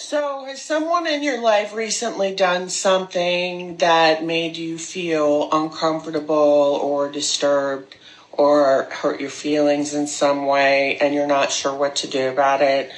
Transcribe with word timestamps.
So, 0.00 0.44
has 0.44 0.62
someone 0.62 1.08
in 1.08 1.24
your 1.24 1.42
life 1.42 1.74
recently 1.74 2.32
done 2.32 2.68
something 2.68 3.78
that 3.78 4.24
made 4.24 4.56
you 4.56 4.78
feel 4.78 5.48
uncomfortable 5.50 6.36
or 6.36 7.10
disturbed 7.10 7.96
or 8.30 8.84
hurt 8.84 9.20
your 9.20 9.28
feelings 9.28 9.94
in 9.94 10.06
some 10.06 10.46
way 10.46 10.98
and 10.98 11.12
you're 11.12 11.26
not 11.26 11.50
sure 11.50 11.74
what 11.74 11.96
to 11.96 12.06
do 12.06 12.28
about 12.28 12.62
it? 12.62 12.92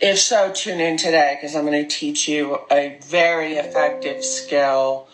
If 0.00 0.18
so, 0.18 0.50
tune 0.52 0.80
in 0.80 0.96
today 0.96 1.38
because 1.40 1.54
I'm 1.54 1.66
going 1.66 1.86
to 1.86 1.88
teach 1.88 2.26
you 2.26 2.58
a 2.68 2.98
very 3.04 3.54
effective 3.54 4.24
skill 4.24 5.06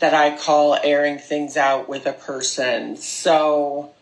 that 0.00 0.12
I 0.12 0.36
call 0.36 0.74
airing 0.74 1.16
things 1.16 1.56
out 1.56 1.88
with 1.88 2.04
a 2.04 2.12
person. 2.12 2.96
So, 2.98 3.94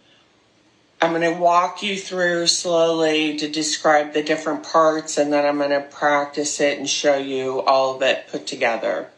I'm 1.03 1.11
going 1.11 1.23
to 1.23 1.41
walk 1.41 1.83
you 1.83 1.99
through 1.99 2.47
slowly 2.47 3.37
to 3.39 3.49
describe 3.49 4.13
the 4.13 4.23
different 4.23 4.63
parts 4.63 5.19
and 5.19 5.33
then 5.33 5.45
I'm 5.45 5.59
going 5.59 5.71
to 5.71 5.81
practice 5.81 6.61
it 6.61 6.79
and 6.79 6.89
show 6.89 7.17
you 7.17 7.61
all 7.63 7.97
of 7.97 8.03
it 8.03 8.29
put 8.29 8.47
together. 8.47 9.09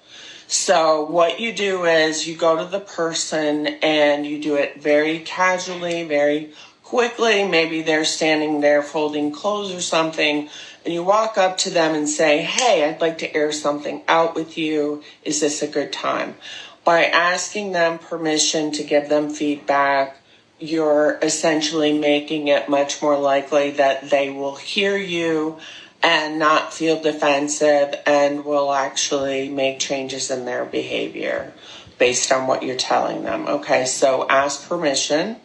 So, 0.47 1.05
what 1.05 1.41
you 1.41 1.53
do 1.53 1.85
is 1.85 2.27
you 2.27 2.37
go 2.37 2.57
to 2.57 2.65
the 2.65 2.81
person 2.81 3.67
and 3.67 4.25
you 4.25 4.41
do 4.41 4.55
it 4.55 4.81
very 4.81 5.19
casually, 5.19 6.05
very 6.05 6.53
quickly. 6.85 7.47
Maybe 7.47 7.83
they're 7.83 8.07
standing 8.07 8.63
there 8.63 8.83
folding 8.83 9.31
clothes 9.31 9.75
or 9.75 9.83
something, 9.83 10.49
and 10.87 10.95
you 10.95 11.03
walk 11.03 11.37
up 11.37 11.59
to 11.59 11.71
them 11.71 11.95
and 11.95 12.09
say, 12.09 12.41
Hey, 12.41 12.89
I'd 12.89 13.03
like 13.03 13.19
to 13.19 13.37
air 13.37 13.53
something 13.53 14.03
out 14.09 14.35
with 14.35 14.57
you. 14.57 15.03
Is 15.23 15.41
this 15.41 15.61
a 15.61 15.69
good 15.69 15.93
time? 15.93 16.37
By 16.83 17.05
asking 17.05 17.73
them 17.73 17.99
permission 17.99 18.73
to 18.73 18.85
give 18.85 19.11
them 19.11 19.29
feedback 19.29 20.17
you're 20.65 21.19
essentially 21.21 21.97
making 21.97 22.49
it 22.49 22.69
much 22.69 23.03
more 23.03 23.19
likely 23.19 23.73
that 23.73 24.09
they 24.09 24.31
will 24.31 24.57
hear 24.57 24.97
you 24.97 25.59
and 26.03 26.39
not 26.39 26.73
feel 26.73 27.01
defensive 27.01 27.95
and 28.07 28.45
will 28.45 28.73
actually 28.73 29.49
make 29.49 29.79
changes 29.79 30.31
in 30.31 30.45
their 30.45 30.65
behavior 30.65 31.53
based 31.99 32.33
on 32.33 32.47
what 32.47 32.63
you're 32.63 32.77
telling 32.77 33.23
them. 33.25 33.47
Okay, 33.47 33.85
so 33.85 34.27
ask 34.29 34.69
permission. 34.69 35.37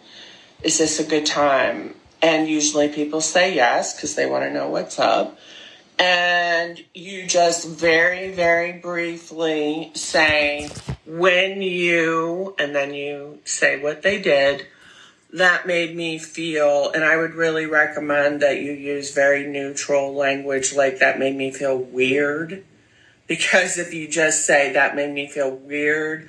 Is 0.63 0.77
this 0.77 0.99
a 0.99 1.03
good 1.03 1.25
time? 1.25 1.95
And 2.21 2.47
usually 2.47 2.89
people 2.89 3.21
say 3.21 3.55
yes 3.55 3.95
because 3.95 4.15
they 4.15 4.25
want 4.25 4.43
to 4.43 4.53
know 4.53 4.69
what's 4.69 4.99
up. 4.99 5.37
And 5.97 6.81
you 6.93 7.27
just 7.27 7.67
very, 7.67 8.31
very 8.31 8.73
briefly 8.73 9.91
say 9.95 10.69
when 11.05 11.61
you, 11.61 12.55
and 12.57 12.73
then 12.73 12.93
you 12.93 13.39
say 13.43 13.81
what 13.81 14.01
they 14.01 14.21
did 14.21 14.65
that 15.33 15.67
made 15.67 15.95
me 15.95 16.17
feel, 16.17 16.91
and 16.91 17.03
I 17.03 17.17
would 17.17 17.33
really 17.33 17.65
recommend 17.65 18.41
that 18.41 18.61
you 18.61 18.71
use 18.71 19.13
very 19.13 19.45
neutral 19.45 20.13
language 20.13 20.73
like 20.73 20.99
that 20.99 21.19
made 21.19 21.35
me 21.35 21.51
feel 21.51 21.77
weird. 21.77 22.63
Because 23.27 23.77
if 23.77 23.93
you 23.93 24.07
just 24.07 24.45
say 24.45 24.73
that 24.73 24.95
made 24.95 25.11
me 25.11 25.27
feel 25.27 25.51
weird, 25.51 26.27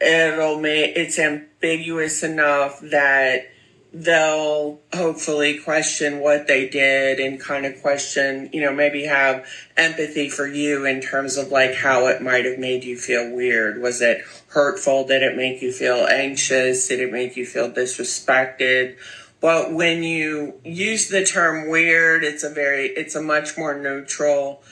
it'll 0.00 0.60
make 0.60 0.96
it's 0.96 1.18
ambiguous 1.18 2.22
enough 2.22 2.78
that 2.80 3.50
they'll 3.94 4.80
hopefully 4.94 5.58
question 5.58 6.20
what 6.20 6.46
they 6.46 6.66
did 6.68 7.20
and 7.20 7.38
kind 7.38 7.66
of 7.66 7.80
question, 7.82 8.48
you 8.52 8.60
know, 8.60 8.72
maybe 8.72 9.04
have 9.04 9.46
empathy 9.76 10.30
for 10.30 10.46
you 10.46 10.86
in 10.86 11.00
terms 11.00 11.36
of 11.36 11.48
like 11.48 11.74
how 11.74 12.06
it 12.06 12.22
might 12.22 12.46
have 12.46 12.58
made 12.58 12.84
you 12.84 12.96
feel 12.96 13.30
weird. 13.30 13.82
Was 13.82 14.00
it 14.00 14.24
hurtful? 14.48 15.06
Did 15.06 15.22
it 15.22 15.36
make 15.36 15.60
you 15.60 15.72
feel 15.72 16.06
anxious? 16.06 16.88
Did 16.88 17.00
it 17.00 17.12
make 17.12 17.36
you 17.36 17.44
feel 17.44 17.70
disrespected? 17.70 18.96
But 19.42 19.72
when 19.72 20.02
you 20.02 20.54
use 20.64 21.08
the 21.08 21.24
term 21.24 21.68
weird, 21.68 22.24
it's 22.24 22.44
a 22.44 22.50
very, 22.50 22.86
it's 22.86 23.14
a 23.14 23.22
much 23.22 23.58
more 23.58 23.78
neutral 23.78 24.62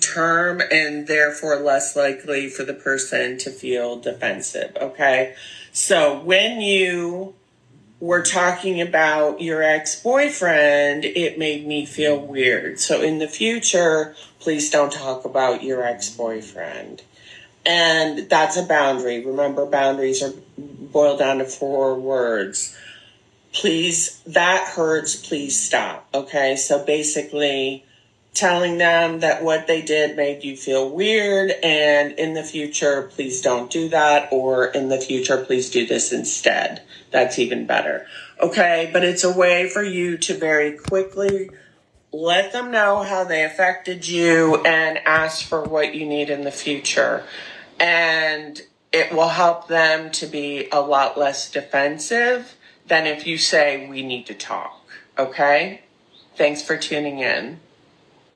term 0.00 0.60
and 0.70 1.06
therefore 1.06 1.56
less 1.60 1.96
likely 1.96 2.50
for 2.50 2.64
the 2.64 2.74
person 2.74 3.38
to 3.38 3.50
feel 3.50 4.00
defensive. 4.00 4.76
Okay. 4.78 5.34
So 5.72 6.20
when 6.20 6.60
you 6.60 7.34
were 8.02 8.20
talking 8.20 8.80
about 8.80 9.40
your 9.40 9.62
ex 9.62 10.02
boyfriend, 10.02 11.04
it 11.04 11.38
made 11.38 11.64
me 11.64 11.86
feel 11.86 12.18
weird. 12.18 12.80
So 12.80 13.00
in 13.00 13.20
the 13.20 13.28
future, 13.28 14.16
please 14.40 14.70
don't 14.70 14.92
talk 14.92 15.24
about 15.24 15.62
your 15.62 15.84
ex 15.84 16.10
boyfriend. 16.10 17.02
And 17.64 18.28
that's 18.28 18.56
a 18.56 18.64
boundary. 18.64 19.24
Remember, 19.24 19.66
boundaries 19.66 20.20
are 20.20 20.32
boiled 20.58 21.20
down 21.20 21.38
to 21.38 21.44
four 21.44 21.94
words. 21.94 22.76
Please, 23.52 24.20
that 24.26 24.66
hurts, 24.74 25.14
please 25.14 25.56
stop. 25.62 26.08
Okay, 26.12 26.56
so 26.56 26.84
basically, 26.84 27.84
telling 28.34 28.78
them 28.78 29.20
that 29.20 29.44
what 29.44 29.66
they 29.66 29.82
did 29.82 30.16
made 30.16 30.42
you 30.42 30.56
feel 30.56 30.88
weird 30.88 31.50
and 31.62 32.12
in 32.12 32.32
the 32.32 32.42
future 32.42 33.02
please 33.14 33.42
don't 33.42 33.70
do 33.70 33.88
that 33.90 34.28
or 34.32 34.66
in 34.66 34.88
the 34.88 35.00
future 35.00 35.44
please 35.44 35.70
do 35.70 35.86
this 35.86 36.12
instead. 36.12 36.82
That's 37.10 37.38
even 37.38 37.66
better. 37.66 38.06
Okay 38.40 38.88
but 38.92 39.04
it's 39.04 39.24
a 39.24 39.32
way 39.32 39.68
for 39.68 39.82
you 39.82 40.16
to 40.18 40.38
very 40.38 40.78
quickly 40.78 41.50
let 42.10 42.52
them 42.52 42.70
know 42.70 43.02
how 43.02 43.24
they 43.24 43.44
affected 43.44 44.06
you 44.08 44.56
and 44.64 44.98
ask 44.98 45.46
for 45.46 45.62
what 45.62 45.94
you 45.94 46.06
need 46.06 46.30
in 46.30 46.44
the 46.44 46.50
future. 46.50 47.24
And 47.78 48.60
it 48.92 49.12
will 49.12 49.28
help 49.28 49.68
them 49.68 50.10
to 50.12 50.26
be 50.26 50.68
a 50.70 50.80
lot 50.80 51.18
less 51.18 51.50
defensive 51.50 52.54
than 52.86 53.06
if 53.06 53.26
you 53.26 53.38
say 53.38 53.88
we 53.88 54.02
need 54.02 54.26
to 54.26 54.34
talk. 54.34 54.86
Okay? 55.18 55.82
Thanks 56.36 56.62
for 56.62 56.76
tuning 56.76 57.18
in 57.18 57.60